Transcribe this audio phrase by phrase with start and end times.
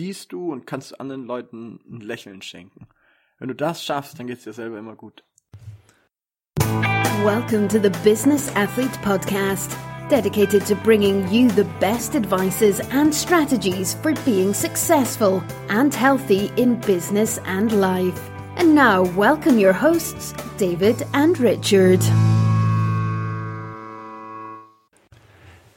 [0.00, 2.86] siehst du und kannst anderen Leuten ein Lächeln schenken.
[3.38, 5.24] Wenn du das schaffst, dann geht's dir selber immer gut.
[7.22, 9.76] Welcome to the Business Athlete Podcast,
[10.08, 16.80] dedicated to bringing you the best advices and strategies for being successful and healthy in
[16.80, 18.18] business and life.
[18.56, 22.00] And now, welcome your hosts, David and Richard.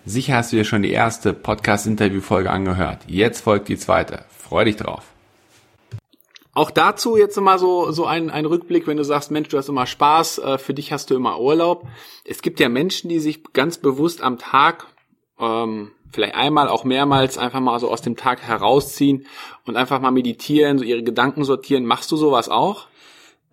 [0.06, 3.00] Sicher hast du dir schon die erste Podcast-Interview-Folge angehört.
[3.08, 4.26] Jetzt folgt die zweite.
[4.38, 5.06] Freu dich drauf.
[6.54, 9.70] Auch dazu jetzt mal so, so ein, ein Rückblick, wenn du sagst, Mensch, du hast
[9.70, 11.88] immer Spaß, äh, für dich hast du immer Urlaub.
[12.26, 14.88] Es gibt ja Menschen, die sich ganz bewusst am Tag,
[15.40, 19.26] ähm, vielleicht einmal, auch mehrmals, einfach mal so aus dem Tag herausziehen
[19.66, 21.86] und einfach mal meditieren, so ihre Gedanken sortieren.
[21.86, 22.88] Machst du sowas auch?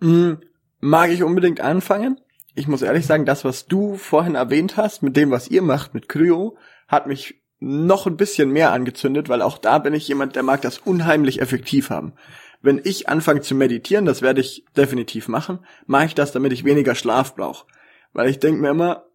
[0.01, 0.33] Mm,
[0.81, 2.19] mag ich unbedingt anfangen?
[2.55, 5.93] Ich muss ehrlich sagen, das, was du vorhin erwähnt hast, mit dem, was ihr macht,
[5.93, 10.35] mit Kryo, hat mich noch ein bisschen mehr angezündet, weil auch da bin ich jemand,
[10.35, 12.13] der mag das unheimlich effektiv haben.
[12.61, 16.65] Wenn ich anfange zu meditieren, das werde ich definitiv machen, mache ich das, damit ich
[16.65, 17.65] weniger Schlaf brauche.
[18.13, 19.05] Weil ich denke mir immer,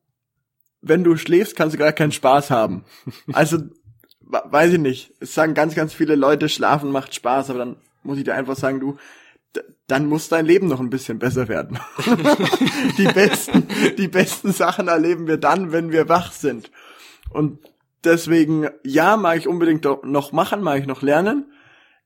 [0.81, 2.85] wenn du schläfst, kannst du gar keinen Spaß haben.
[3.33, 3.59] Also,
[4.21, 5.13] weiß ich nicht.
[5.21, 8.57] Es sagen ganz, ganz viele Leute, schlafen macht Spaß, aber dann muss ich dir einfach
[8.57, 8.97] sagen, du,
[9.87, 11.79] dann muss dein Leben noch ein bisschen besser werden.
[12.99, 13.69] die besten,
[13.99, 16.71] die besten Sachen erleben wir dann, wenn wir wach sind.
[17.31, 17.59] Und
[18.05, 21.53] deswegen, ja, mag ich unbedingt noch machen, mag ich noch lernen.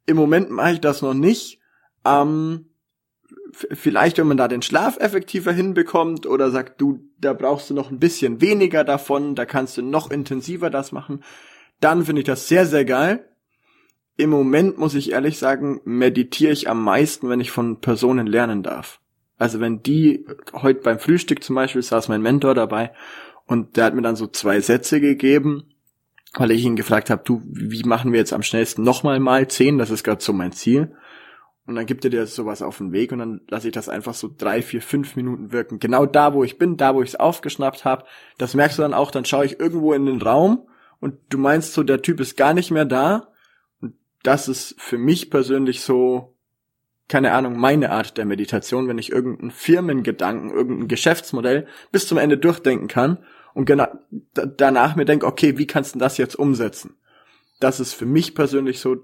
[0.06, 1.60] Im Moment mache ich das noch nicht.
[2.04, 2.66] Ähm,
[3.52, 7.90] vielleicht, wenn man da den Schlaf effektiver hinbekommt oder sagt, du, da brauchst du noch
[7.90, 11.22] ein bisschen weniger davon, da kannst du noch intensiver das machen,
[11.80, 13.29] dann finde ich das sehr, sehr geil
[14.20, 18.62] im Moment muss ich ehrlich sagen, meditiere ich am meisten, wenn ich von Personen lernen
[18.62, 19.00] darf.
[19.38, 22.92] Also wenn die, heute beim Frühstück zum Beispiel saß mein Mentor dabei
[23.46, 25.64] und der hat mir dann so zwei Sätze gegeben,
[26.34, 29.78] weil ich ihn gefragt habe, du, wie machen wir jetzt am schnellsten nochmal mal zehn?
[29.78, 30.94] Das ist gerade so mein Ziel.
[31.66, 34.14] Und dann gibt er dir sowas auf den Weg und dann lasse ich das einfach
[34.14, 35.78] so drei, vier, fünf Minuten wirken.
[35.78, 38.04] Genau da, wo ich bin, da, wo ich es aufgeschnappt habe.
[38.38, 40.66] Das merkst du dann auch, dann schaue ich irgendwo in den Raum
[41.00, 43.29] und du meinst so, der Typ ist gar nicht mehr da
[44.22, 46.36] das ist für mich persönlich so,
[47.08, 52.38] keine Ahnung, meine Art der Meditation, wenn ich irgendeinen Firmengedanken, irgendein Geschäftsmodell bis zum Ende
[52.38, 53.18] durchdenken kann
[53.54, 53.86] und genau
[54.32, 56.96] danach mir denke, okay, wie kannst du das jetzt umsetzen?
[57.58, 58.98] Das ist für mich persönlich so,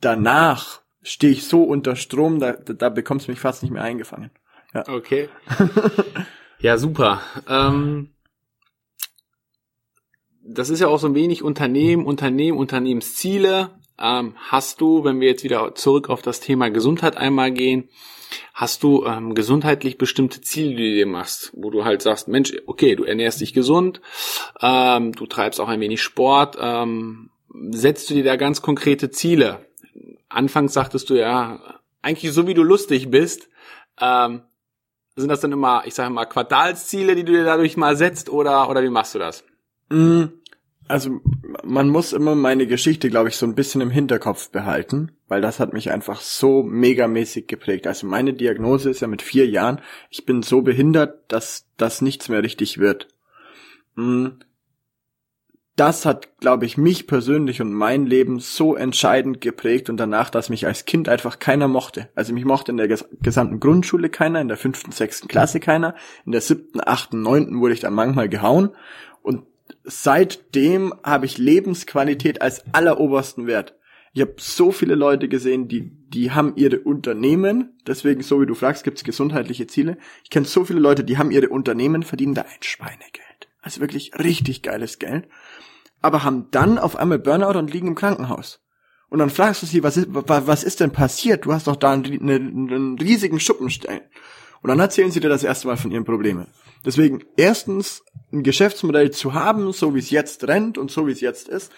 [0.00, 4.30] danach stehe ich so unter Strom, da, da bekommst du mich fast nicht mehr eingefangen.
[4.72, 4.88] Ja.
[4.88, 5.28] Okay.
[6.60, 7.20] ja, super.
[7.48, 8.10] Ähm,
[10.44, 15.28] das ist ja auch so ein wenig Unternehmen, Unternehmen, Unternehmensziele ähm, hast du, wenn wir
[15.28, 17.88] jetzt wieder zurück auf das Thema Gesundheit einmal gehen,
[18.54, 22.52] hast du ähm, gesundheitlich bestimmte Ziele, die du dir machst, wo du halt sagst, Mensch,
[22.66, 24.00] okay, du ernährst dich gesund,
[24.60, 27.30] ähm, du treibst auch ein wenig Sport, ähm,
[27.70, 29.66] setzt du dir da ganz konkrete Ziele?
[30.28, 31.60] Anfangs sagtest du ja,
[32.00, 33.48] eigentlich so wie du lustig bist,
[34.00, 34.42] ähm,
[35.14, 38.70] sind das dann immer, ich sage mal, Quartalsziele, die du dir dadurch mal setzt oder,
[38.70, 39.44] oder wie machst du das?
[39.90, 40.24] Mm,
[40.92, 41.22] also
[41.64, 45.58] man muss immer meine Geschichte, glaube ich, so ein bisschen im Hinterkopf behalten, weil das
[45.58, 47.86] hat mich einfach so megamäßig geprägt.
[47.86, 49.80] Also meine Diagnose ist ja mit vier Jahren,
[50.10, 53.08] ich bin so behindert, dass das nichts mehr richtig wird.
[53.96, 54.40] Hm.
[55.76, 60.50] Das hat, glaube ich, mich persönlich und mein Leben so entscheidend geprägt und danach, dass
[60.50, 62.10] mich als Kind einfach keiner mochte.
[62.14, 65.94] Also mich mochte in der gesamten Grundschule keiner, in der fünften, sechsten Klasse keiner,
[66.26, 68.76] in der siebten, achten, neunten wurde ich dann manchmal gehauen
[69.22, 69.46] und
[69.84, 73.74] seitdem habe ich Lebensqualität als allerobersten Wert.
[74.14, 78.54] Ich habe so viele Leute gesehen, die, die haben ihre Unternehmen, deswegen, so wie du
[78.54, 79.96] fragst, gibt's gesundheitliche Ziele.
[80.22, 83.48] Ich kenne so viele Leute, die haben ihre Unternehmen, verdienen da ein Schweinegeld.
[83.62, 85.28] Also wirklich richtig geiles Geld.
[86.02, 88.60] Aber haben dann auf einmal Burnout und liegen im Krankenhaus.
[89.08, 91.44] Und dann fragst du sie, was ist, was ist denn passiert?
[91.44, 94.02] Du hast doch da einen, einen riesigen Schuppenstellen.
[94.62, 96.46] Und dann erzählen sie dir das erste Mal von ihren Problemen.
[96.84, 101.20] Deswegen erstens ein Geschäftsmodell zu haben, so wie es jetzt rennt und so wie es
[101.20, 101.72] jetzt ist,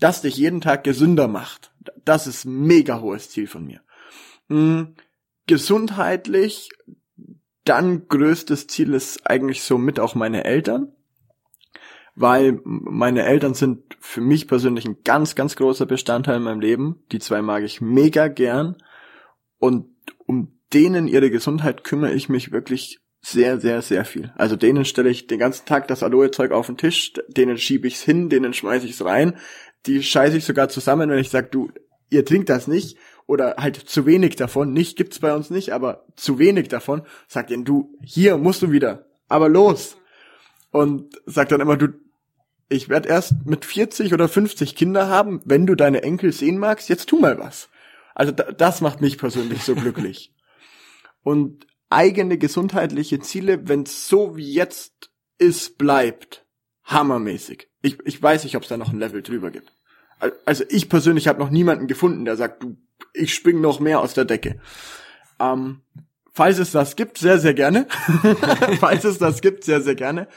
[0.00, 1.72] das dich jeden Tag gesünder macht.
[2.04, 3.82] Das ist mega hohes Ziel von mir.
[4.48, 4.94] Hm,
[5.46, 6.70] gesundheitlich,
[7.64, 10.92] dann größtes Ziel ist eigentlich so mit auch meine Eltern,
[12.14, 17.04] weil meine Eltern sind für mich persönlich ein ganz, ganz großer Bestandteil in meinem Leben.
[17.12, 18.76] Die zwei mag ich mega gern
[19.58, 19.88] und
[20.26, 24.32] um denen ihre Gesundheit kümmere ich mich wirklich sehr, sehr, sehr viel.
[24.36, 28.02] Also denen stelle ich den ganzen Tag das Aloe-Zeug auf den Tisch, denen schiebe ich's
[28.02, 29.36] hin, denen schmeiße ich's rein,
[29.86, 31.70] die scheiße ich sogar zusammen, wenn ich sage, du,
[32.08, 32.96] ihr trinkt das nicht
[33.26, 37.50] oder halt zu wenig davon, nicht gibt's bei uns nicht, aber zu wenig davon, sagt
[37.50, 39.96] ihnen, du, hier musst du wieder, aber los.
[40.72, 41.88] Und sagt dann immer, du,
[42.68, 46.88] ich werde erst mit 40 oder 50 Kinder haben, wenn du deine Enkel sehen magst,
[46.88, 47.68] jetzt tu mal was.
[48.14, 50.32] Also da, das macht mich persönlich so glücklich.
[51.22, 56.46] Und eigene gesundheitliche Ziele, wenn es so wie jetzt ist, bleibt,
[56.84, 57.68] hammermäßig.
[57.82, 59.72] Ich, ich weiß nicht, ob es da noch ein Level drüber gibt.
[60.44, 62.76] Also ich persönlich habe noch niemanden gefunden, der sagt, du,
[63.14, 64.60] ich spring noch mehr aus der Decke.
[65.38, 65.80] Ähm,
[66.32, 67.86] falls es das gibt, sehr, sehr gerne.
[68.80, 70.28] falls es das gibt, sehr, sehr gerne.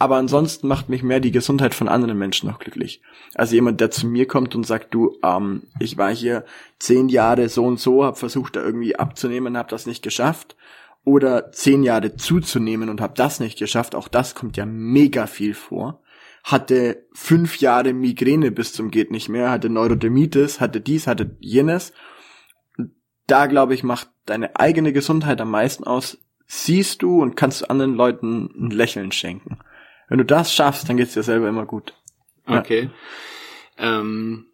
[0.00, 3.02] Aber ansonsten macht mich mehr die Gesundheit von anderen Menschen noch glücklich.
[3.34, 6.46] Also jemand, der zu mir kommt und sagt, du, ähm, ich war hier
[6.78, 10.56] zehn Jahre so und so, habe versucht, da irgendwie abzunehmen, habe das nicht geschafft.
[11.04, 13.94] Oder zehn Jahre zuzunehmen und habe das nicht geschafft.
[13.94, 16.00] Auch das kommt ja mega viel vor.
[16.44, 21.92] Hatte fünf Jahre Migräne bis zum geht nicht mehr, hatte Neurodermitis, hatte dies, hatte jenes.
[23.26, 26.16] Da glaube ich, macht deine eigene Gesundheit am meisten aus.
[26.46, 29.58] Siehst du und kannst anderen Leuten ein Lächeln schenken.
[30.10, 31.94] Wenn du das schaffst, dann geht's dir selber immer gut.
[32.46, 32.58] Ja.
[32.58, 32.90] Okay.
[33.78, 34.46] Ähm,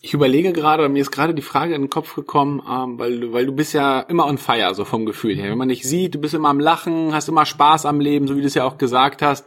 [0.00, 3.32] ich überlege gerade, mir ist gerade die Frage in den Kopf gekommen, ähm, weil, du,
[3.32, 5.50] weil du bist ja immer on fire, so vom Gefühl her.
[5.50, 8.36] Wenn man dich sieht, du bist immer am Lachen, hast immer Spaß am Leben, so
[8.36, 9.44] wie du es ja auch gesagt hast.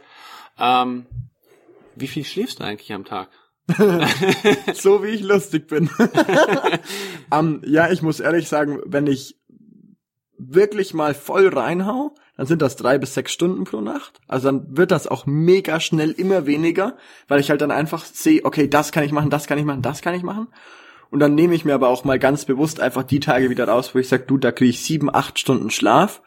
[0.58, 1.06] Ähm,
[1.94, 3.30] wie viel schläfst du eigentlich am Tag?
[4.74, 5.88] so wie ich lustig bin.
[7.30, 9.36] um, ja, ich muss ehrlich sagen, wenn ich
[10.36, 14.20] wirklich mal voll reinhau, dann sind das drei bis sechs Stunden pro Nacht.
[14.28, 16.96] Also dann wird das auch mega schnell immer weniger,
[17.28, 19.82] weil ich halt dann einfach sehe, okay, das kann ich machen, das kann ich machen,
[19.82, 20.48] das kann ich machen.
[21.10, 23.94] Und dann nehme ich mir aber auch mal ganz bewusst einfach die Tage wieder raus,
[23.94, 26.20] wo ich sage, du, da kriege ich sieben, acht Stunden Schlaf.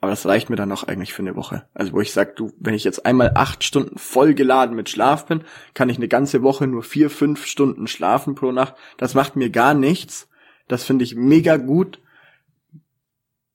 [0.00, 1.66] Aber das reicht mir dann auch eigentlich für eine Woche.
[1.74, 5.26] Also wo ich sage, du, wenn ich jetzt einmal acht Stunden voll geladen mit Schlaf
[5.26, 5.42] bin,
[5.74, 8.74] kann ich eine ganze Woche nur vier, fünf Stunden schlafen pro Nacht.
[8.96, 10.28] Das macht mir gar nichts.
[10.68, 12.00] Das finde ich mega gut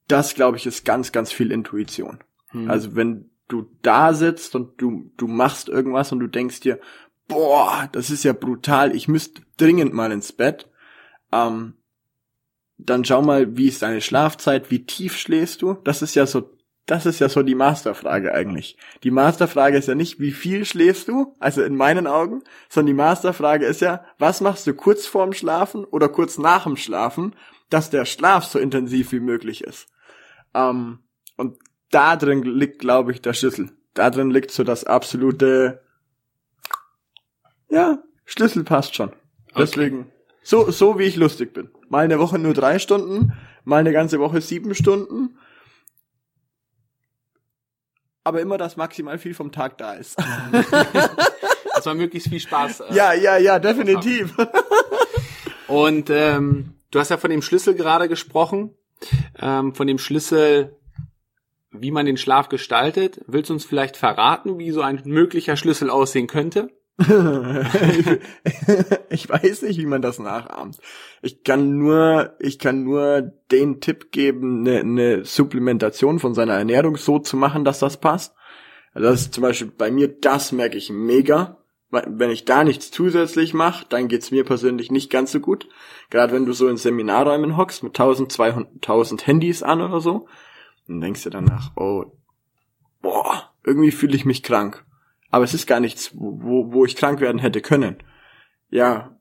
[0.07, 2.19] das glaube ich ist ganz, ganz viel Intuition.
[2.49, 2.69] Hm.
[2.69, 6.79] Also wenn du da sitzt und du, du machst irgendwas und du denkst dir,
[7.27, 10.69] boah, das ist ja brutal, ich müsste dringend mal ins Bett,
[11.31, 11.73] ähm,
[12.77, 15.75] dann schau mal, wie ist deine Schlafzeit, wie tief schläfst du?
[15.83, 16.51] Das ist ja so,
[16.85, 18.77] das ist ja so die Masterfrage eigentlich.
[19.03, 23.01] Die Masterfrage ist ja nicht, wie viel schläfst du, also in meinen Augen, sondern die
[23.01, 27.35] Masterfrage ist ja, was machst du kurz vorm Schlafen oder kurz nach dem Schlafen,
[27.69, 29.87] dass der Schlaf so intensiv wie möglich ist.
[30.55, 30.99] Ähm,
[31.35, 31.59] und
[31.91, 33.71] da drin liegt, glaube ich, der Schlüssel.
[33.93, 35.83] Da drin liegt so das absolute,
[37.69, 39.11] ja, Schlüssel passt schon.
[39.57, 40.11] Deswegen,
[40.41, 41.69] so, so wie ich lustig bin.
[41.89, 45.37] Mal eine Woche nur drei Stunden, mal eine ganze Woche sieben Stunden.
[48.23, 50.17] Aber immer, dass maximal viel vom Tag da ist.
[51.75, 52.79] dass man möglichst viel Spaß.
[52.81, 54.33] Äh, ja, ja, ja, definitiv.
[55.67, 58.73] Und ähm, du hast ja von dem Schlüssel gerade gesprochen
[59.39, 60.75] ähm, von dem Schlüssel,
[61.71, 63.21] wie man den Schlaf gestaltet.
[63.27, 66.69] Willst du uns vielleicht verraten, wie so ein möglicher Schlüssel aussehen könnte?
[69.09, 70.77] ich weiß nicht, wie man das nachahmt.
[71.21, 76.95] Ich kann nur, ich kann nur den Tipp geben, eine, eine Supplementation von seiner Ernährung
[76.95, 78.33] so zu machen, dass das passt.
[78.93, 81.57] Das ist zum Beispiel bei mir, das merke ich mega
[81.89, 85.69] wenn ich da nichts zusätzlich mache, dann geht's mir persönlich nicht ganz so gut.
[86.09, 90.27] Gerade wenn du so in Seminarräumen hockst mit 1200, 1000 Handys an oder so,
[90.87, 92.17] dann denkst du danach, oh,
[93.01, 94.85] boah, irgendwie fühle ich mich krank.
[95.29, 97.97] Aber es ist gar nichts, wo, wo ich krank werden hätte können.
[98.69, 99.17] Ja,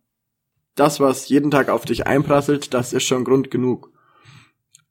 [0.74, 3.90] das, was jeden Tag auf dich einprasselt, das ist schon Grund genug.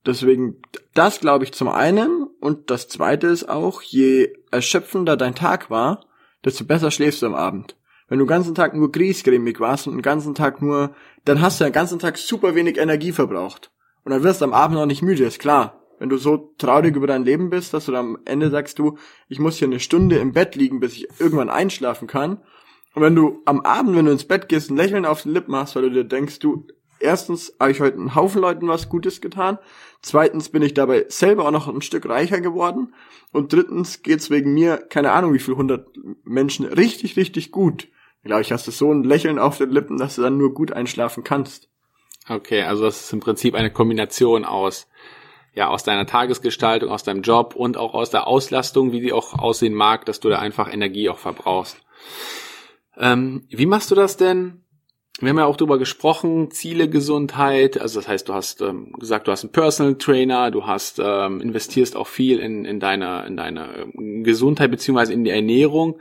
[0.05, 0.61] Deswegen,
[0.93, 2.23] das glaube ich zum einen.
[2.39, 6.05] Und das zweite ist auch, je erschöpfender dein Tag war,
[6.43, 7.77] desto besser schläfst du am Abend.
[8.07, 10.93] Wenn du den ganzen Tag nur griesgrämig warst und den ganzen Tag nur,
[11.25, 13.71] dann hast du den ganzen Tag super wenig Energie verbraucht.
[14.03, 15.79] Und dann wirst du am Abend auch nicht müde, ist klar.
[15.99, 18.97] Wenn du so traurig über dein Leben bist, dass du dann am Ende sagst du,
[19.29, 22.41] ich muss hier eine Stunde im Bett liegen, bis ich irgendwann einschlafen kann.
[22.93, 25.55] Und wenn du am Abend, wenn du ins Bett gehst, ein Lächeln auf den Lippen
[25.55, 26.67] hast, weil du dir denkst, du,
[27.03, 29.59] erstens habe ich heute einen Haufen Leuten was Gutes getan,
[30.01, 32.93] zweitens bin ich dabei selber auch noch ein Stück reicher geworden
[33.31, 35.87] und drittens geht's wegen mir, keine Ahnung wie viel hundert
[36.23, 37.87] Menschen, richtig, richtig gut.
[38.23, 40.71] Glaube ich, hast du so ein Lächeln auf den Lippen, dass du dann nur gut
[40.71, 41.69] einschlafen kannst.
[42.29, 44.87] Okay, also das ist im Prinzip eine Kombination aus
[45.55, 49.33] ja, aus deiner Tagesgestaltung, aus deinem Job und auch aus der Auslastung, wie die auch
[49.33, 51.77] aussehen mag, dass du da einfach Energie auch verbrauchst.
[52.97, 54.62] Ähm, wie machst du das denn?
[55.19, 57.79] Wir haben ja auch darüber gesprochen, Ziele, Gesundheit.
[57.79, 61.39] Also das heißt, du hast ähm, gesagt, du hast einen Personal Trainer, du hast ähm,
[61.39, 65.99] investierst auch viel in, in deine in deine ähm, Gesundheit beziehungsweise in die Ernährung.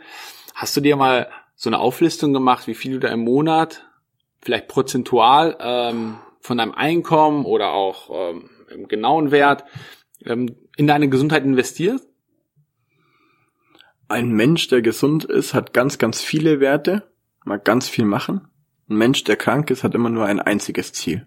[0.54, 3.86] Hast du dir mal so eine Auflistung gemacht, wie viel du da im Monat,
[4.40, 9.64] vielleicht prozentual ähm, von deinem Einkommen oder auch ähm, im genauen Wert
[10.24, 12.08] ähm, in deine Gesundheit investierst?
[14.08, 17.10] Ein Mensch, der gesund ist, hat ganz, ganz viele Werte,
[17.44, 18.48] mag ganz viel machen.
[18.88, 21.26] Ein Mensch, der krank ist, hat immer nur ein einziges Ziel.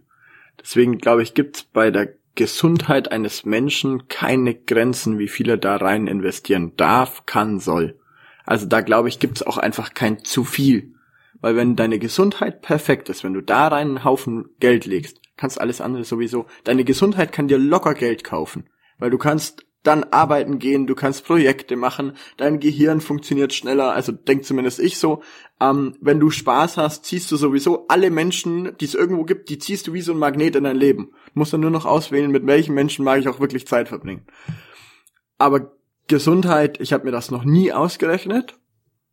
[0.60, 5.58] Deswegen glaube ich, gibt es bei der Gesundheit eines Menschen keine Grenzen, wie viel er
[5.58, 7.98] da rein investieren darf, kann, soll.
[8.46, 10.94] Also da glaube ich, gibt es auch einfach kein zu viel.
[11.42, 15.60] Weil wenn deine Gesundheit perfekt ist, wenn du da rein einen Haufen Geld legst, kannst
[15.60, 16.46] alles andere sowieso.
[16.64, 18.68] Deine Gesundheit kann dir locker Geld kaufen.
[18.98, 24.12] Weil du kannst dann arbeiten gehen, du kannst Projekte machen, dein Gehirn funktioniert schneller, also
[24.12, 25.22] denkt zumindest ich so.
[25.62, 29.60] Ähm, wenn du Spaß hast, ziehst du sowieso alle Menschen, die es irgendwo gibt, die
[29.60, 31.12] ziehst du wie so ein Magnet in dein Leben.
[31.34, 34.26] Du musst dann nur noch auswählen, mit welchen Menschen mag ich auch wirklich Zeit verbringen.
[35.38, 35.72] Aber
[36.08, 38.58] Gesundheit, ich habe mir das noch nie ausgerechnet.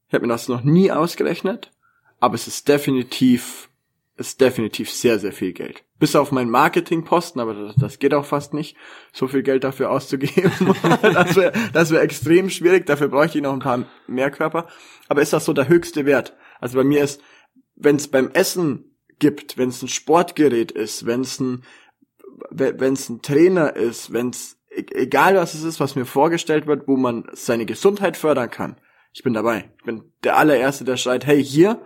[0.08, 1.70] Ich habe mir das noch nie ausgerechnet,
[2.20, 3.70] aber es ist definitiv
[4.16, 5.84] ist definitiv sehr, sehr viel Geld.
[5.98, 8.76] Bis auf meinen Marketingposten, aber das, das geht auch fast nicht,
[9.12, 10.52] so viel Geld dafür auszugeben.
[11.02, 14.68] das wäre das wär extrem schwierig, dafür bräuchte ich noch ein paar mehr Körper.
[15.08, 16.36] Aber ist das so der höchste Wert?
[16.60, 17.22] Also bei mir ist,
[17.74, 21.62] wenn es beim Essen gibt, wenn es ein Sportgerät ist, wenn es ein,
[22.50, 26.86] wenn es ein Trainer ist, wenn es, egal was es ist, was mir vorgestellt wird,
[26.86, 28.76] wo man seine Gesundheit fördern kann,
[29.12, 29.70] ich bin dabei.
[29.78, 31.84] Ich bin der allererste, der schreit, hey, hier,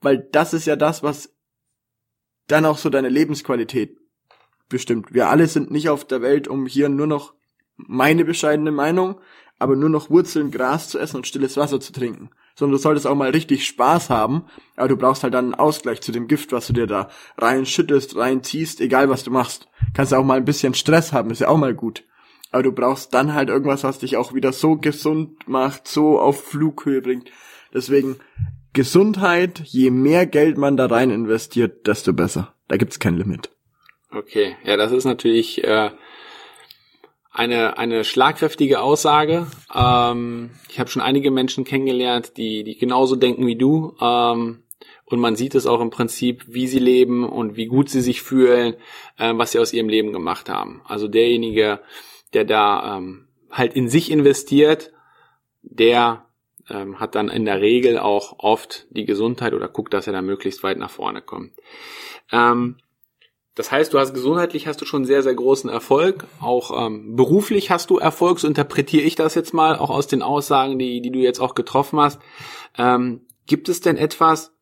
[0.00, 1.34] weil das ist ja das, was
[2.50, 3.96] dann auch so deine Lebensqualität
[4.68, 5.12] bestimmt.
[5.12, 7.34] Wir alle sind nicht auf der Welt, um hier nur noch
[7.76, 9.20] meine bescheidene Meinung,
[9.58, 12.30] aber nur noch Wurzeln, Gras zu essen und stilles Wasser zu trinken.
[12.54, 14.44] Sondern du solltest auch mal richtig Spaß haben,
[14.76, 18.16] aber du brauchst halt dann einen Ausgleich zu dem Gift, was du dir da reinschüttest,
[18.16, 19.68] reinziehst, egal was du machst.
[19.94, 22.04] Kannst auch mal ein bisschen Stress haben, ist ja auch mal gut.
[22.52, 26.44] Aber du brauchst dann halt irgendwas, was dich auch wieder so gesund macht, so auf
[26.44, 27.30] Flughöhe bringt.
[27.72, 28.16] Deswegen
[28.72, 32.54] Gesundheit, je mehr Geld man da rein investiert, desto besser.
[32.68, 33.50] Da gibt's kein Limit.
[34.12, 35.90] Okay, ja, das ist natürlich äh,
[37.30, 39.46] eine eine schlagkräftige Aussage.
[39.74, 43.96] Ähm, ich habe schon einige Menschen kennengelernt, die die genauso denken wie du.
[44.00, 44.64] Ähm,
[45.04, 48.22] und man sieht es auch im Prinzip, wie sie leben und wie gut sie sich
[48.22, 48.74] fühlen,
[49.18, 50.82] äh, was sie aus ihrem Leben gemacht haben.
[50.84, 51.80] Also derjenige,
[52.32, 54.92] der da ähm, halt in sich investiert,
[55.62, 56.26] der
[56.70, 60.22] ähm, hat dann in der Regel auch oft die Gesundheit oder guckt, dass er da
[60.22, 61.52] möglichst weit nach vorne kommt.
[62.32, 62.76] Ähm,
[63.54, 66.24] das heißt, du hast gesundheitlich hast du schon sehr, sehr großen Erfolg.
[66.40, 70.22] Auch ähm, beruflich hast du Erfolg, so interpretiere ich das jetzt mal, auch aus den
[70.22, 72.20] Aussagen, die, die du jetzt auch getroffen hast.
[72.78, 74.54] Ähm, gibt es denn etwas,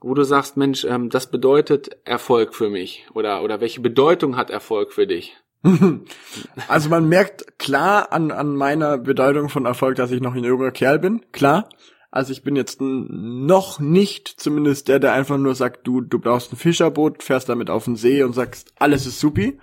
[0.00, 3.06] wo du sagst, Mensch, ähm, das bedeutet Erfolg für mich?
[3.14, 5.36] Oder, oder welche Bedeutung hat Erfolg für dich?
[6.68, 10.70] Also man merkt klar an, an meiner Bedeutung von Erfolg, dass ich noch ein junger
[10.70, 11.68] Kerl bin, klar.
[12.10, 16.52] Also ich bin jetzt noch nicht zumindest der, der einfach nur sagt, du, du brauchst
[16.52, 19.58] ein Fischerboot, fährst damit auf den See und sagst, alles ist supi.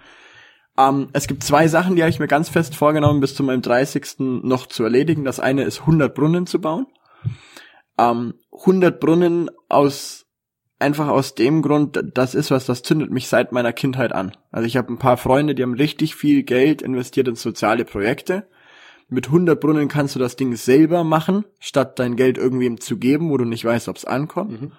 [0.78, 3.62] Ähm, es gibt zwei Sachen, die habe ich mir ganz fest vorgenommen, bis zu meinem
[3.62, 4.20] 30.
[4.20, 5.24] noch zu erledigen.
[5.24, 6.86] Das eine ist 100 Brunnen zu bauen.
[7.98, 10.23] Ähm, 100 Brunnen aus
[10.84, 14.36] einfach aus dem Grund, das ist was, das zündet mich seit meiner Kindheit an.
[14.52, 18.48] Also ich habe ein paar Freunde, die haben richtig viel Geld investiert in soziale Projekte.
[19.08, 23.30] Mit 100 Brunnen kannst du das Ding selber machen, statt dein Geld irgendwem zu geben,
[23.30, 24.62] wo du nicht weißt, ob es ankommt.
[24.62, 24.72] Mhm.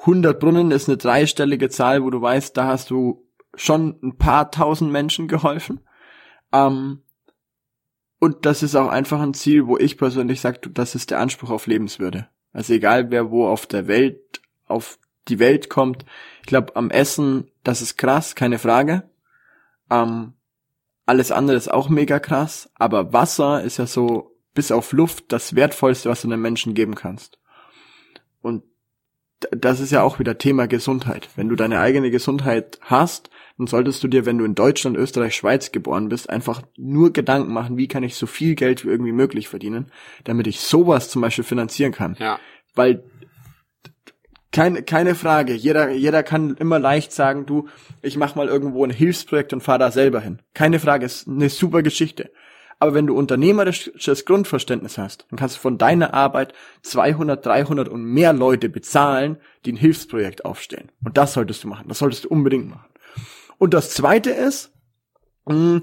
[0.00, 4.50] 100 Brunnen ist eine dreistellige Zahl, wo du weißt, da hast du schon ein paar
[4.50, 5.80] tausend Menschen geholfen.
[6.52, 7.02] Ähm,
[8.18, 11.50] und das ist auch einfach ein Ziel, wo ich persönlich sage, das ist der Anspruch
[11.50, 12.28] auf Lebenswürde.
[12.52, 14.39] Also egal wer wo auf der Welt
[14.70, 14.98] auf
[15.28, 16.04] die Welt kommt.
[16.40, 19.08] Ich glaube, am Essen, das ist krass, keine Frage.
[19.90, 20.34] Ähm,
[21.06, 25.54] alles andere ist auch mega krass, aber Wasser ist ja so bis auf Luft das
[25.54, 27.38] wertvollste, was du einem Menschen geben kannst.
[28.42, 28.62] Und
[29.50, 31.28] das ist ja auch wieder Thema Gesundheit.
[31.34, 35.34] Wenn du deine eigene Gesundheit hast, dann solltest du dir, wenn du in Deutschland, Österreich,
[35.34, 39.12] Schweiz geboren bist, einfach nur Gedanken machen, wie kann ich so viel Geld wie irgendwie
[39.12, 39.90] möglich verdienen,
[40.24, 42.16] damit ich sowas zum Beispiel finanzieren kann.
[42.18, 42.38] Ja.
[42.74, 43.02] Weil
[44.52, 45.54] keine, keine Frage.
[45.54, 47.68] Jeder, jeder kann immer leicht sagen, du,
[48.02, 50.40] ich mach mal irgendwo ein Hilfsprojekt und fahr da selber hin.
[50.54, 52.30] Keine Frage, ist eine super Geschichte.
[52.80, 58.02] Aber wenn du unternehmerisches Grundverständnis hast, dann kannst du von deiner Arbeit 200, 300 und
[58.02, 60.90] mehr Leute bezahlen, die ein Hilfsprojekt aufstellen.
[61.04, 61.88] Und das solltest du machen.
[61.88, 62.88] Das solltest du unbedingt machen.
[63.58, 64.72] Und das zweite ist,
[65.44, 65.82] mh, hm,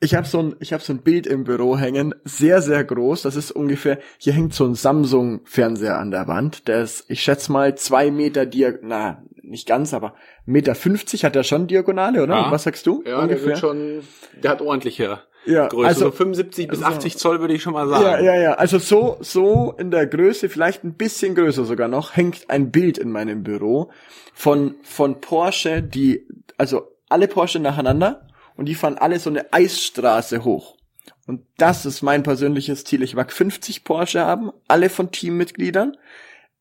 [0.00, 3.22] ich habe so ein ich habe so ein Bild im Büro hängen, sehr sehr groß.
[3.22, 6.68] Das ist ungefähr hier hängt so ein Samsung Fernseher an der Wand.
[6.68, 10.14] Der ist ich schätze mal zwei Meter diag na nicht ganz, aber
[10.46, 12.34] Meter 50 hat er schon Diagonale, oder?
[12.34, 12.50] Ja.
[12.50, 13.02] Was sagst du?
[13.04, 13.38] Ja, ungefähr?
[13.38, 14.00] der wird schon,
[14.42, 15.88] der hat ordentliche ja, Größe.
[15.88, 18.24] Also so 75 bis also, 80 Zoll würde ich schon mal sagen.
[18.24, 18.52] Ja, ja, ja.
[18.54, 22.98] Also so so in der Größe, vielleicht ein bisschen größer sogar noch, hängt ein Bild
[22.98, 23.90] in meinem Büro
[24.34, 26.26] von von Porsche, die
[26.58, 28.26] also alle Porsche nacheinander
[28.60, 30.76] und die fahren alle so eine Eisstraße hoch.
[31.26, 33.02] Und das ist mein persönliches Ziel.
[33.02, 35.96] Ich mag 50 Porsche haben, alle von Teammitgliedern,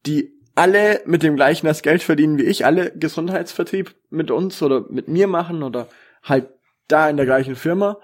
[0.06, 4.86] die alle mit dem gleichen das Geld verdienen wie ich, alle Gesundheitsvertrieb mit uns oder
[4.90, 5.90] mit mir machen oder
[6.24, 6.48] halt
[6.88, 7.98] da in der gleichen Firma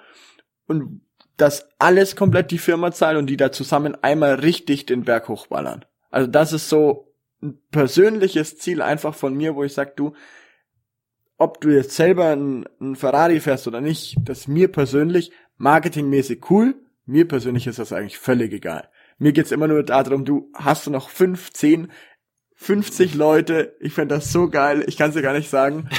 [0.68, 1.00] und
[1.38, 5.86] das alles komplett die Firma zahlt und die da zusammen einmal richtig den Berg hochballern.
[6.12, 10.16] Also das ist so ein persönliches Ziel einfach von mir, wo ich sag, du,
[11.38, 16.50] ob du jetzt selber ein, ein Ferrari fährst oder nicht, das ist mir persönlich marketingmäßig
[16.50, 16.76] cool.
[17.06, 18.90] Mir persönlich ist das eigentlich völlig egal.
[19.18, 21.92] Mir geht's immer nur darum, du hast du noch fünf, zehn,
[22.58, 25.90] 50 Leute, ich fände das so geil, ich kann es dir gar nicht sagen,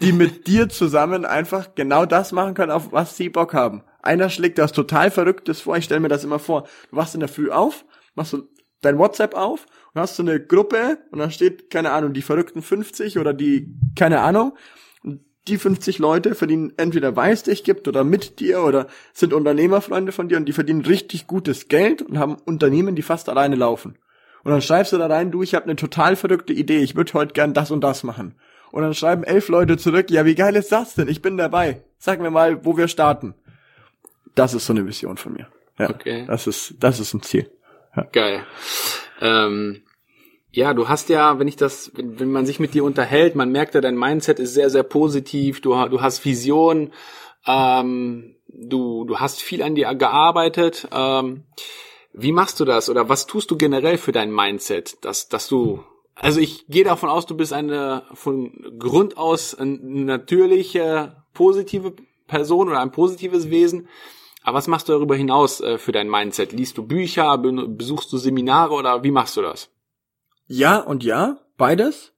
[0.00, 3.84] die mit dir zusammen einfach genau das machen können, auf was sie Bock haben.
[4.02, 6.66] Einer schlägt das total Verrücktes vor, ich stelle mir das immer vor.
[6.90, 7.84] Du wachst in der Früh auf,
[8.14, 8.48] machst du
[8.80, 12.62] dein WhatsApp auf und hast so eine Gruppe und da steht, keine Ahnung, die verrückten
[12.62, 14.56] 50 oder die, keine Ahnung,
[15.48, 20.12] die 50 Leute verdienen entweder weil es dich gibt oder mit dir oder sind Unternehmerfreunde
[20.12, 23.98] von dir und die verdienen richtig gutes Geld und haben Unternehmen, die fast alleine laufen.
[24.42, 27.12] Und dann schreibst du da rein, du, ich habe eine total verrückte Idee, ich würde
[27.14, 28.34] heute gern das und das machen.
[28.70, 31.08] Und dann schreiben elf Leute zurück, ja, wie geil ist das denn?
[31.08, 31.82] Ich bin dabei.
[31.98, 33.34] Sag mir mal, wo wir starten.
[34.34, 35.48] Das ist so eine Vision von mir.
[35.78, 36.24] Ja, Okay.
[36.26, 37.50] Das ist, das ist ein Ziel.
[38.12, 38.44] Geil.
[39.20, 39.82] Ähm,
[40.56, 43.52] ja, du hast ja, wenn ich das, wenn, wenn man sich mit dir unterhält, man
[43.52, 45.60] merkt ja, dein Mindset ist sehr, sehr positiv.
[45.60, 46.92] Du, du hast Vision.
[47.46, 50.88] Ähm, du, du hast viel an dir gearbeitet.
[50.92, 51.44] Ähm,
[52.14, 55.84] wie machst du das oder was tust du generell für dein Mindset, dass, dass du,
[56.14, 61.92] also ich gehe davon aus, du bist eine von Grund aus natürliche, positive
[62.26, 63.88] Person oder ein positives Wesen.
[64.42, 66.52] Aber was machst du darüber hinaus äh, für dein Mindset?
[66.52, 69.68] Liest du Bücher, be besuchst du Seminare oder wie machst du das?
[70.46, 72.12] Ja und ja, beides.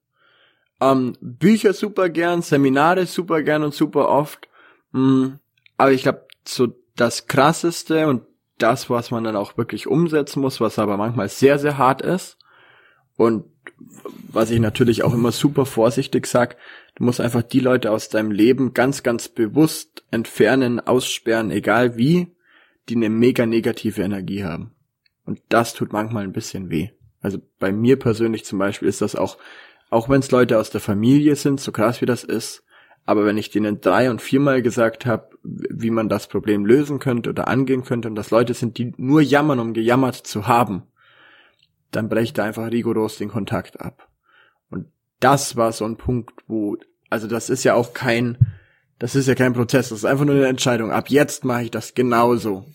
[0.81, 4.47] Ähm, Bücher super gern, Seminare super gern und super oft.
[4.91, 5.35] Mm,
[5.77, 8.23] aber ich glaube, so das krasseste und
[8.57, 12.37] das, was man dann auch wirklich umsetzen muss, was aber manchmal sehr, sehr hart ist
[13.15, 13.45] und
[14.31, 16.57] was ich natürlich auch immer super vorsichtig sag,
[16.95, 22.27] du musst einfach die Leute aus deinem Leben ganz, ganz bewusst entfernen, aussperren, egal wie,
[22.89, 24.71] die eine mega negative Energie haben.
[25.25, 26.89] Und das tut manchmal ein bisschen weh.
[27.21, 29.37] Also bei mir persönlich zum Beispiel ist das auch,
[29.89, 32.63] auch wenn es Leute aus der Familie sind, so krass wie das ist,
[33.05, 37.31] aber wenn ich denen drei und viermal gesagt habe, wie man das Problem lösen könnte
[37.31, 40.83] oder angehen könnte und das Leute sind, die nur jammern, um gejammert zu haben,
[41.91, 44.07] dann brecht da einfach rigoros den Kontakt ab.
[44.69, 44.87] Und
[45.19, 46.77] das war so ein Punkt, wo,
[47.09, 48.37] also das ist ja auch kein,
[48.99, 50.91] das ist ja kein Prozess, das ist einfach nur eine Entscheidung.
[50.91, 52.65] Ab jetzt mache ich das genauso.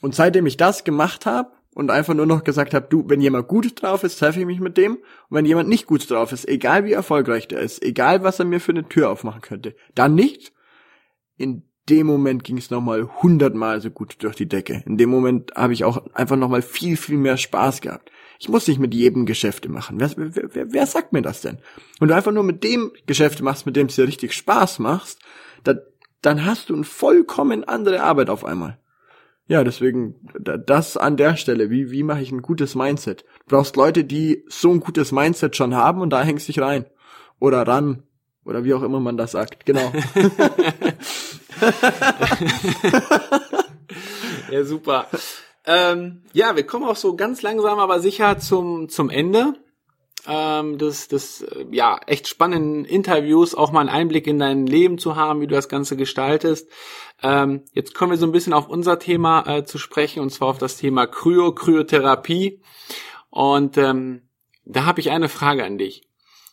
[0.00, 3.48] Und seitdem ich das gemacht habe und einfach nur noch gesagt habe, du, wenn jemand
[3.48, 4.94] gut drauf ist, treffe ich mich mit dem.
[4.94, 8.44] Und wenn jemand nicht gut drauf ist, egal wie erfolgreich der ist, egal was er
[8.44, 10.52] mir für eine Tür aufmachen könnte, dann nicht.
[11.36, 14.82] In dem Moment ging es nochmal hundertmal so gut durch die Decke.
[14.86, 18.10] In dem Moment habe ich auch einfach nochmal viel, viel mehr Spaß gehabt.
[18.38, 20.00] Ich muss nicht mit jedem Geschäfte machen.
[20.00, 21.58] Wer, wer, wer, wer sagt mir das denn?
[21.98, 25.20] Wenn du einfach nur mit dem Geschäfte machst, mit dem es dir richtig Spaß machst,
[25.64, 25.74] da,
[26.22, 28.78] dann hast du eine vollkommen andere Arbeit auf einmal.
[29.50, 31.70] Ja, deswegen da- das an der Stelle.
[31.70, 33.22] Wie, wie mache ich ein gutes Mindset?
[33.48, 36.84] Du brauchst Leute, die so ein gutes Mindset schon haben und da hängst dich rein.
[37.40, 38.04] Oder ran.
[38.44, 39.66] Oder wie auch immer man das sagt.
[39.66, 39.92] Genau.
[44.50, 45.06] Ja, super.
[45.66, 49.54] ähm, ja, wir kommen auch so ganz langsam, aber sicher zum, zum Ende
[50.26, 54.98] ähm, des, des äh, ja, echt spannenden Interviews, auch mal einen Einblick in dein Leben
[54.98, 56.68] zu haben, wie du das Ganze gestaltest.
[57.22, 60.48] Ähm, jetzt kommen wir so ein bisschen auf unser Thema äh, zu sprechen, und zwar
[60.48, 62.60] auf das Thema Kryo, Kryotherapie.
[63.30, 64.22] Und ähm,
[64.64, 66.08] da habe ich eine Frage an dich.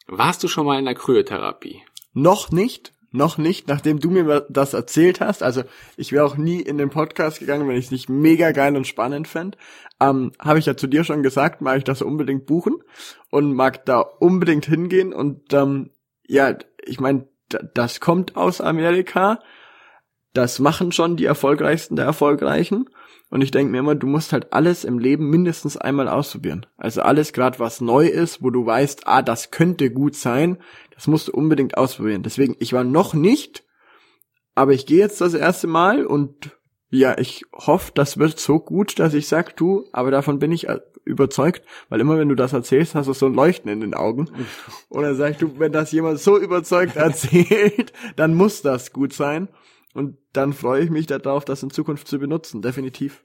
[0.08, 1.84] Warst du schon mal in der Kryotherapie?
[2.13, 5.43] Noch nicht, noch nicht, nachdem du mir das erzählt hast.
[5.43, 5.63] Also
[5.97, 8.88] ich wäre auch nie in den Podcast gegangen, wenn ich es nicht mega geil und
[8.88, 9.58] spannend fände.
[9.99, 12.75] Ähm, Habe ich ja zu dir schon gesagt, mag ich das unbedingt buchen
[13.30, 15.13] und mag da unbedingt hingehen.
[15.13, 15.89] Und ähm,
[16.27, 17.27] ja, ich meine,
[17.73, 19.39] das kommt aus Amerika.
[20.34, 22.86] Das machen schon die erfolgreichsten der Erfolgreichen.
[23.30, 26.65] Und ich denke mir immer, du musst halt alles im Leben mindestens einmal ausprobieren.
[26.77, 30.58] Also alles gerade, was neu ist, wo du weißt, ah, das könnte gut sein,
[30.98, 32.24] das musst du unbedingt ausprobieren.
[32.24, 33.64] Deswegen, ich war noch nicht,
[34.56, 36.58] aber ich gehe jetzt das erste Mal und
[36.90, 40.68] ja, ich hoffe, das wird so gut, dass ich sag, du, aber davon bin ich
[40.68, 43.94] äh, überzeugt, weil immer wenn du das erzählst, hast du so ein Leuchten in den
[43.94, 44.28] Augen.
[44.90, 49.50] Und dann sagst du, wenn das jemand so überzeugt erzählt, dann muss das gut sein.
[49.94, 53.24] Und dann freue ich mich darauf, das in Zukunft zu benutzen, definitiv.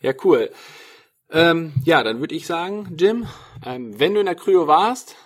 [0.00, 0.50] Ja, cool.
[1.30, 3.26] Ähm, ja, dann würde ich sagen, Jim,
[3.66, 5.16] ähm, wenn du in der Kryo warst,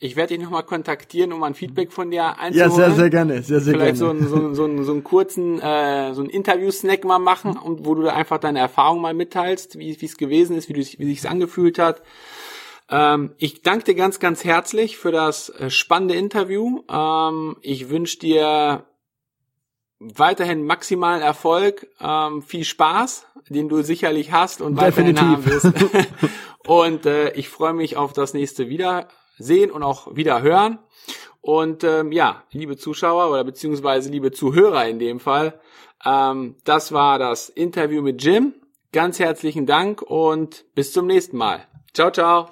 [0.00, 2.72] ich werde dich nochmal kontaktieren, um ein Feedback von dir Ja, einzuholen.
[2.72, 3.98] sehr, sehr gerne, sehr, sehr Vielleicht gerne.
[3.98, 7.56] so einen, so, einen, so, einen, so einen kurzen, äh, so einen Interview-Snack mal machen,
[7.56, 10.80] und wo du da einfach deine Erfahrung mal mitteilst, wie es gewesen ist, wie, du,
[10.80, 12.02] wie sich's angefühlt hat.
[12.90, 16.82] Ähm, ich danke dir ganz, ganz herzlich für das äh, spannende Interview.
[16.90, 18.84] Ähm, ich wünsche dir
[20.00, 25.64] weiterhin maximalen Erfolg, ähm, viel Spaß, den du sicherlich hast und weiterhin haben wirst.
[25.64, 26.08] Definitiv.
[26.66, 28.68] und äh, ich freue mich auf das nächste
[29.36, 30.78] Wiedersehen und auch Wiederhören.
[31.40, 35.60] Und ähm, ja, liebe Zuschauer oder beziehungsweise liebe Zuhörer in dem Fall,
[36.04, 38.54] ähm, das war das Interview mit Jim.
[38.92, 41.66] Ganz herzlichen Dank und bis zum nächsten Mal.
[41.92, 42.48] Ciao, ciao.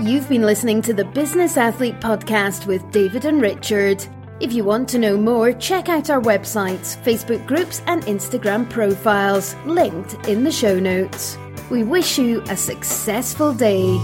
[0.00, 4.06] You've been listening to the Business Athlete Podcast with David and Richard.
[4.40, 9.54] If you want to know more, check out our websites, Facebook groups, and Instagram profiles,
[9.66, 11.36] linked in the show notes.
[11.70, 13.98] We wish you a successful day.